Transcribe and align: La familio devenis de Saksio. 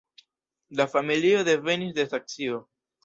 La 0.79 0.87
familio 0.95 1.43
devenis 1.49 1.93
de 1.99 2.07
Saksio. 2.15 2.63